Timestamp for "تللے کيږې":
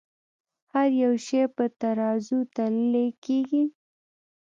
2.55-3.63